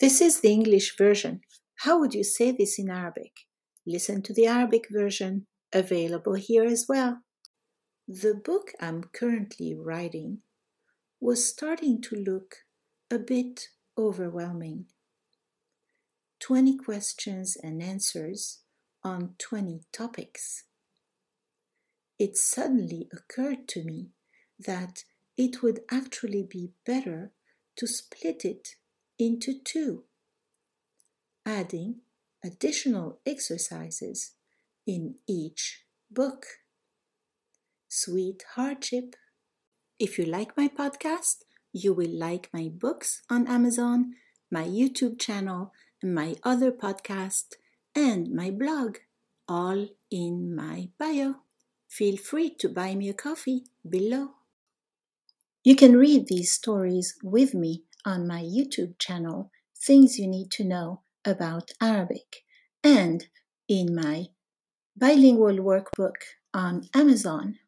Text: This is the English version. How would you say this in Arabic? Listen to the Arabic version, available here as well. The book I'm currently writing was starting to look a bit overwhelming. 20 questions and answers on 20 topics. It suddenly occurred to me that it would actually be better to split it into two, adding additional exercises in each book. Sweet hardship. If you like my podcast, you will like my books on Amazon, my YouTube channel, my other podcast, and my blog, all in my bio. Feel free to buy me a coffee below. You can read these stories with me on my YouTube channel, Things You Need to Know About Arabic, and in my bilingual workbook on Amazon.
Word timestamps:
This 0.00 0.22
is 0.22 0.40
the 0.40 0.48
English 0.48 0.96
version. 0.96 1.42
How 1.80 2.00
would 2.00 2.14
you 2.14 2.24
say 2.24 2.52
this 2.52 2.78
in 2.78 2.88
Arabic? 2.88 3.32
Listen 3.86 4.22
to 4.22 4.32
the 4.32 4.46
Arabic 4.46 4.86
version, 4.90 5.46
available 5.74 6.34
here 6.34 6.64
as 6.64 6.86
well. 6.88 7.18
The 8.08 8.32
book 8.34 8.72
I'm 8.80 9.04
currently 9.12 9.74
writing 9.74 10.38
was 11.20 11.46
starting 11.46 12.00
to 12.00 12.16
look 12.16 12.56
a 13.10 13.18
bit 13.18 13.68
overwhelming. 13.98 14.86
20 16.40 16.78
questions 16.78 17.58
and 17.62 17.82
answers 17.82 18.60
on 19.04 19.34
20 19.38 19.82
topics. 19.92 20.64
It 22.18 22.38
suddenly 22.38 23.06
occurred 23.12 23.68
to 23.68 23.84
me 23.84 24.12
that 24.58 25.04
it 25.36 25.62
would 25.62 25.80
actually 25.90 26.42
be 26.42 26.70
better 26.86 27.32
to 27.76 27.86
split 27.86 28.46
it 28.46 28.76
into 29.20 29.52
two, 29.52 30.04
adding 31.44 31.96
additional 32.42 33.20
exercises 33.26 34.32
in 34.86 35.16
each 35.28 35.84
book. 36.10 36.46
Sweet 37.88 38.44
hardship. 38.54 39.16
If 39.98 40.18
you 40.18 40.24
like 40.24 40.56
my 40.56 40.68
podcast, 40.68 41.44
you 41.72 41.92
will 41.92 42.10
like 42.10 42.48
my 42.52 42.70
books 42.72 43.22
on 43.28 43.46
Amazon, 43.46 44.14
my 44.50 44.64
YouTube 44.64 45.20
channel, 45.20 45.72
my 46.02 46.36
other 46.42 46.72
podcast, 46.72 47.56
and 47.94 48.32
my 48.32 48.50
blog, 48.50 48.98
all 49.46 49.88
in 50.10 50.54
my 50.54 50.88
bio. 50.98 51.34
Feel 51.88 52.16
free 52.16 52.50
to 52.54 52.68
buy 52.68 52.94
me 52.94 53.08
a 53.08 53.14
coffee 53.14 53.64
below. 53.88 54.30
You 55.62 55.76
can 55.76 55.96
read 55.96 56.28
these 56.28 56.52
stories 56.52 57.16
with 57.22 57.52
me 57.52 57.82
on 58.04 58.26
my 58.26 58.42
YouTube 58.42 58.98
channel, 58.98 59.50
Things 59.76 60.18
You 60.18 60.26
Need 60.26 60.50
to 60.52 60.64
Know 60.64 61.02
About 61.24 61.70
Arabic, 61.80 62.44
and 62.82 63.26
in 63.68 63.94
my 63.94 64.26
bilingual 64.96 65.56
workbook 65.56 66.16
on 66.52 66.88
Amazon. 66.94 67.58